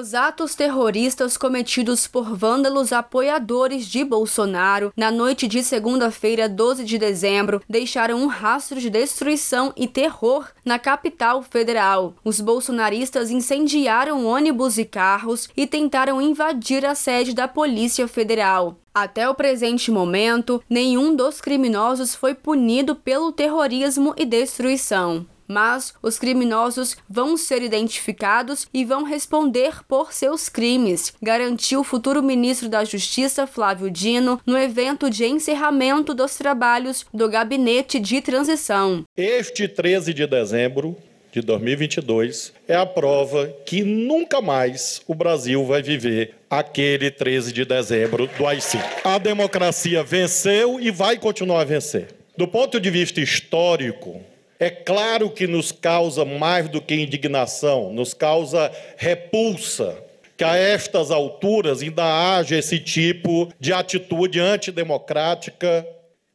Os 0.00 0.14
atos 0.14 0.54
terroristas 0.54 1.36
cometidos 1.36 2.06
por 2.06 2.34
vândalos 2.34 2.90
apoiadores 2.90 3.84
de 3.84 4.02
Bolsonaro 4.02 4.94
na 4.96 5.10
noite 5.10 5.46
de 5.46 5.62
segunda-feira, 5.62 6.48
12 6.48 6.86
de 6.86 6.96
dezembro, 6.96 7.60
deixaram 7.68 8.22
um 8.22 8.26
rastro 8.26 8.80
de 8.80 8.88
destruição 8.88 9.74
e 9.76 9.86
terror 9.86 10.48
na 10.64 10.78
capital 10.78 11.42
federal. 11.42 12.14
Os 12.24 12.40
bolsonaristas 12.40 13.30
incendiaram 13.30 14.24
ônibus 14.24 14.78
e 14.78 14.86
carros 14.86 15.50
e 15.54 15.66
tentaram 15.66 16.22
invadir 16.22 16.86
a 16.86 16.94
sede 16.94 17.34
da 17.34 17.46
Polícia 17.46 18.08
Federal. 18.08 18.78
Até 18.94 19.28
o 19.28 19.34
presente 19.34 19.90
momento, 19.90 20.62
nenhum 20.68 21.14
dos 21.14 21.42
criminosos 21.42 22.14
foi 22.14 22.34
punido 22.34 22.96
pelo 22.96 23.32
terrorismo 23.32 24.14
e 24.16 24.24
destruição 24.24 25.26
mas 25.50 25.92
os 26.00 26.16
criminosos 26.16 26.96
vão 27.08 27.36
ser 27.36 27.60
identificados 27.60 28.68
e 28.72 28.84
vão 28.84 29.02
responder 29.02 29.84
por 29.88 30.12
seus 30.12 30.48
crimes, 30.48 31.12
garantiu 31.20 31.80
o 31.80 31.84
futuro 31.84 32.22
ministro 32.22 32.68
da 32.68 32.84
Justiça 32.84 33.48
Flávio 33.48 33.90
Dino 33.90 34.40
no 34.46 34.56
evento 34.56 35.10
de 35.10 35.26
encerramento 35.26 36.14
dos 36.14 36.36
trabalhos 36.36 37.04
do 37.12 37.28
Gabinete 37.28 37.98
de 37.98 38.22
Transição. 38.22 39.04
Este 39.16 39.66
13 39.66 40.14
de 40.14 40.26
dezembro 40.26 40.96
de 41.32 41.40
2022 41.40 42.52
é 42.66 42.76
a 42.76 42.86
prova 42.86 43.52
que 43.64 43.82
nunca 43.82 44.40
mais 44.40 45.00
o 45.06 45.14
Brasil 45.14 45.64
vai 45.64 45.82
viver 45.82 46.34
aquele 46.48 47.10
13 47.10 47.52
de 47.52 47.64
dezembro 47.64 48.26
do 48.26 48.46
AI-5. 48.46 48.80
A 49.04 49.18
democracia 49.18 50.02
venceu 50.02 50.80
e 50.80 50.90
vai 50.90 51.18
continuar 51.18 51.62
a 51.62 51.64
vencer. 51.64 52.08
Do 52.36 52.48
ponto 52.48 52.80
de 52.80 52.90
vista 52.90 53.20
histórico, 53.20 54.20
é 54.60 54.68
claro 54.68 55.30
que 55.30 55.46
nos 55.46 55.72
causa 55.72 56.22
mais 56.22 56.68
do 56.68 56.82
que 56.82 56.94
indignação, 56.94 57.90
nos 57.90 58.12
causa 58.12 58.70
repulsa 58.98 59.96
que 60.36 60.44
a 60.44 60.54
estas 60.54 61.10
alturas 61.10 61.80
ainda 61.82 62.04
haja 62.04 62.58
esse 62.58 62.78
tipo 62.78 63.50
de 63.58 63.72
atitude 63.72 64.38
antidemocrática, 64.38 65.86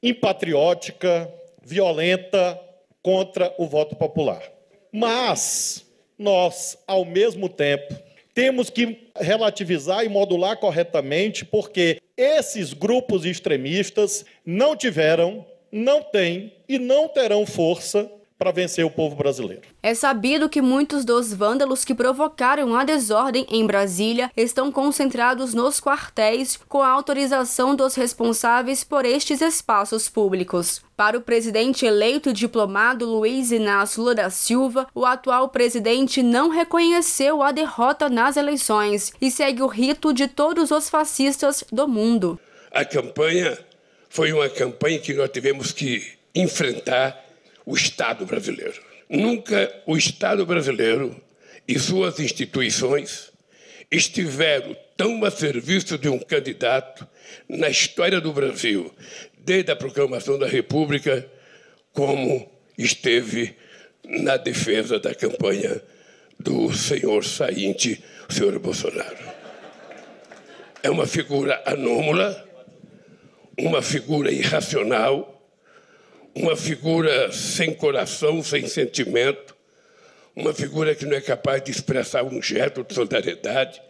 impatriótica, 0.00 1.28
violenta 1.64 2.58
contra 3.02 3.52
o 3.58 3.66
voto 3.66 3.96
popular. 3.96 4.42
Mas 4.92 5.84
nós, 6.16 6.78
ao 6.86 7.04
mesmo 7.04 7.48
tempo, 7.48 7.92
temos 8.32 8.70
que 8.70 9.08
relativizar 9.16 10.04
e 10.04 10.08
modular 10.08 10.56
corretamente, 10.58 11.44
porque 11.44 12.00
esses 12.16 12.72
grupos 12.72 13.24
extremistas 13.24 14.24
não 14.46 14.76
tiveram 14.76 15.44
não 15.72 16.02
têm 16.02 16.52
e 16.68 16.78
não 16.78 17.08
terão 17.08 17.46
força 17.46 18.10
para 18.42 18.50
vencer 18.50 18.84
o 18.84 18.90
povo 18.90 19.14
brasileiro. 19.14 19.62
É 19.80 19.94
sabido 19.94 20.48
que 20.48 20.60
muitos 20.60 21.04
dos 21.04 21.32
vândalos 21.32 21.84
que 21.84 21.94
provocaram 21.94 22.74
a 22.74 22.82
desordem 22.82 23.46
em 23.48 23.64
Brasília 23.64 24.32
estão 24.36 24.72
concentrados 24.72 25.54
nos 25.54 25.78
quartéis 25.78 26.58
com 26.68 26.82
a 26.82 26.88
autorização 26.88 27.76
dos 27.76 27.94
responsáveis 27.94 28.82
por 28.82 29.04
estes 29.04 29.40
espaços 29.40 30.08
públicos. 30.08 30.82
Para 30.96 31.16
o 31.16 31.20
presidente 31.20 31.86
eleito 31.86 32.32
diplomado 32.32 33.06
Luiz 33.06 33.52
Inácio 33.52 34.00
Lula 34.02 34.16
da 34.16 34.28
Silva, 34.28 34.88
o 34.92 35.06
atual 35.06 35.48
presidente 35.48 36.20
não 36.20 36.48
reconheceu 36.48 37.44
a 37.44 37.52
derrota 37.52 38.08
nas 38.08 38.36
eleições 38.36 39.12
e 39.20 39.30
segue 39.30 39.62
o 39.62 39.68
rito 39.68 40.12
de 40.12 40.26
todos 40.26 40.72
os 40.72 40.90
fascistas 40.90 41.62
do 41.70 41.86
mundo. 41.86 42.40
A 42.72 42.84
campanha 42.84 43.56
foi 44.12 44.30
uma 44.30 44.46
campanha 44.46 44.98
que 44.98 45.14
nós 45.14 45.30
tivemos 45.30 45.72
que 45.72 46.06
enfrentar 46.34 47.18
o 47.64 47.74
Estado 47.74 48.26
brasileiro. 48.26 48.78
Nunca 49.08 49.72
o 49.86 49.96
Estado 49.96 50.44
brasileiro 50.44 51.18
e 51.66 51.78
suas 51.78 52.20
instituições 52.20 53.32
estiveram 53.90 54.76
tão 54.98 55.24
a 55.24 55.30
serviço 55.30 55.96
de 55.96 56.10
um 56.10 56.18
candidato 56.18 57.08
na 57.48 57.70
história 57.70 58.20
do 58.20 58.34
Brasil, 58.34 58.94
desde 59.38 59.72
a 59.72 59.76
proclamação 59.76 60.38
da 60.38 60.46
República, 60.46 61.26
como 61.94 62.52
esteve 62.76 63.56
na 64.04 64.36
defesa 64.36 65.00
da 65.00 65.14
campanha 65.14 65.80
do 66.38 66.70
senhor 66.74 67.24
sainte, 67.24 68.04
o 68.28 68.32
senhor 68.32 68.58
Bolsonaro. 68.58 69.32
É 70.82 70.90
uma 70.90 71.06
figura 71.06 71.62
anômala, 71.64 72.51
uma 73.58 73.82
figura 73.82 74.30
irracional, 74.30 75.28
uma 76.34 76.56
figura 76.56 77.30
sem 77.32 77.74
coração, 77.74 78.42
sem 78.42 78.66
sentimento, 78.66 79.54
uma 80.34 80.54
figura 80.54 80.94
que 80.94 81.04
não 81.04 81.16
é 81.16 81.20
capaz 81.20 81.62
de 81.62 81.70
expressar 81.70 82.24
um 82.24 82.40
gesto 82.40 82.82
de 82.82 82.94
solidariedade, 82.94 83.80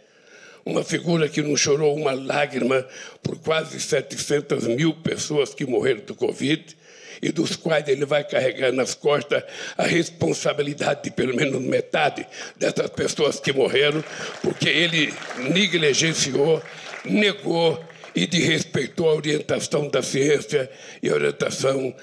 uma 0.64 0.82
figura 0.82 1.28
que 1.28 1.42
não 1.42 1.56
chorou 1.56 1.94
uma 1.96 2.12
lágrima 2.12 2.86
por 3.22 3.38
quase 3.38 3.80
700 3.80 4.66
mil 4.68 4.94
pessoas 4.94 5.54
que 5.54 5.66
morreram 5.66 6.00
do 6.04 6.14
Covid 6.14 6.76
e 7.20 7.30
dos 7.30 7.54
quais 7.54 7.86
ele 7.86 8.04
vai 8.04 8.24
carregar 8.24 8.72
nas 8.72 8.94
costas 8.94 9.44
a 9.76 9.84
responsabilidade 9.84 11.04
de 11.04 11.10
pelo 11.12 11.34
menos 11.34 11.60
metade 11.60 12.26
dessas 12.56 12.90
pessoas 12.90 13.38
que 13.38 13.52
morreram, 13.52 14.02
porque 14.42 14.68
ele 14.68 15.14
negligenciou, 15.38 16.60
negou 17.04 17.82
e 18.14 18.26
de 18.26 18.40
respeitou 18.40 19.08
a 19.08 19.14
orientação 19.14 19.88
da 19.88 20.02
ciência 20.02 20.70
e 21.02 21.10
orientação 21.10 21.94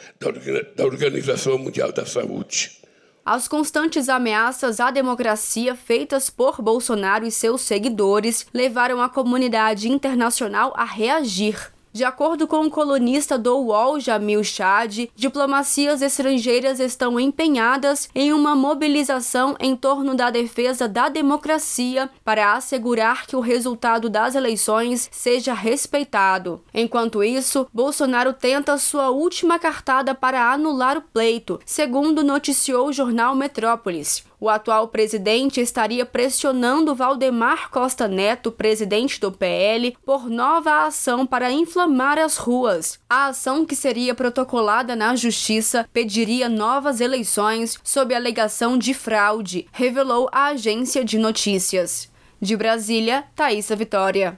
da 0.76 0.86
Organização 0.86 1.58
Mundial 1.58 1.92
da 1.92 2.06
Saúde. 2.06 2.80
As 3.26 3.48
constantes 3.48 4.10
ameaças 4.10 4.80
à 4.80 4.90
democracia 4.90 5.76
feitas 5.76 6.30
por 6.30 6.62
Bolsonaro 6.62 7.26
e 7.26 7.32
seus 7.32 7.62
seguidores 7.62 8.48
levaram 8.54 9.02
a 9.02 9.10
comunidade 9.10 9.88
internacional 9.88 10.74
a 10.76 10.84
reagir. 10.84 11.72
De 11.92 12.04
acordo 12.04 12.48
com 12.48 12.68
o 12.68 12.70
colunista 12.70 13.36
do 13.36 13.58
UOL, 13.58 14.00
Jamil 14.00 14.44
Chad, 14.44 15.10
diplomacias 15.16 16.04
estrangeiras 16.04 16.80
estão 16.80 17.20
empenhadas 17.20 18.08
em 18.14 18.32
uma 18.32 18.56
mobilização 18.56 19.56
em 19.60 19.76
torno 19.76 20.14
da 20.14 20.30
defesa 20.30 20.88
da 20.88 21.10
democracia 21.10 22.08
para 22.24 22.54
assegurar 22.54 23.26
que 23.26 23.36
o 23.36 23.40
resultado 23.40 24.08
das 24.08 24.36
eleições 24.36 25.10
seja 25.12 25.54
respeitado. 25.54 26.62
Enquanto 26.74 27.24
isso, 27.24 27.68
Bolsonaro 27.74 28.34
tenta 28.34 28.78
sua 28.78 29.10
última 29.10 29.58
cartada 29.58 30.14
para 30.14 30.52
anular 30.52 30.96
o 30.96 31.02
pleito, 31.02 31.60
segundo 31.66 32.24
noticiou 32.24 32.90
o 32.90 32.94
jornal 32.94 33.36
Metrópolis. 33.36 34.24
O 34.42 34.48
atual 34.48 34.88
presidente 34.88 35.60
estaria 35.60 36.06
pressionando 36.06 36.96
Valdemar 36.96 37.70
Costa 37.70 38.08
Neto, 38.08 38.52
presidente 38.52 39.20
do 39.20 39.34
PL, 39.34 39.98
por 40.06 40.30
nova 40.30 40.86
ação 40.86 41.26
para 41.26 41.52
inflamar 41.80 42.18
as 42.20 42.36
ruas. 42.36 43.00
A 43.10 43.28
ação, 43.28 43.66
que 43.66 43.74
seria 43.74 44.14
protocolada 44.14 44.98
na 44.98 45.16
Justiça, 45.16 45.88
pediria 45.94 46.50
novas 46.50 47.00
eleições 47.00 47.78
sob 47.84 48.14
alegação 48.14 48.78
de 48.78 48.94
fraude, 48.94 49.66
revelou 49.72 50.28
a 50.30 50.48
agência 50.48 51.06
de 51.06 51.18
notícias. 51.18 52.10
De 52.42 52.58
Brasília, 52.58 53.24
Thaisa 53.34 53.78
Vitória. 53.78 54.28